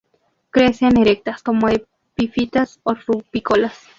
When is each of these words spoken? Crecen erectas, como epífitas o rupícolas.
Crecen 0.49 0.97
erectas, 0.97 1.43
como 1.43 1.69
epífitas 1.69 2.79
o 2.81 2.95
rupícolas. 2.95 3.77